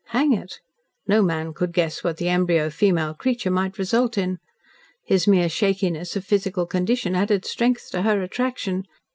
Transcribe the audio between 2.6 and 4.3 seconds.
female creature might result